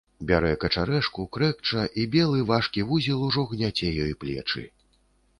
[0.29, 4.65] Бярэ качарэжку, крэкча, і белы важкі вузел ужо гняце ёй плечы.